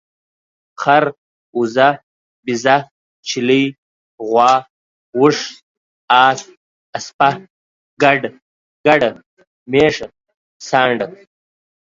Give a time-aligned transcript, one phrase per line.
[0.81, 1.03] خر،
[1.55, 1.89] اوزه،
[2.45, 2.75] بيزه،
[3.27, 3.63] چيلۍ،
[4.27, 4.51] غوا،
[5.17, 5.37] اوښ،
[6.23, 6.39] اس،
[6.97, 7.29] اسپه،
[8.01, 8.21] ګډ،
[8.85, 9.09] ګډه،
[9.71, 10.07] ميښه،
[10.67, 11.07] سانډه